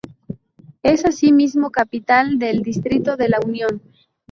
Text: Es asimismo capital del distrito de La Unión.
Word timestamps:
Es 0.81 1.05
asimismo 1.05 1.69
capital 1.69 2.39
del 2.39 2.63
distrito 2.63 3.15
de 3.17 3.29
La 3.29 3.37
Unión. 3.45 3.83